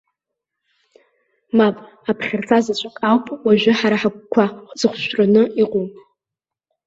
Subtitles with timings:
[1.57, 1.75] Мап,
[2.09, 4.43] аԥхьарца заҵәык ауп уажәы ҳара ҳагәқәа
[4.79, 5.85] зыхәшәтәраны иҟоу!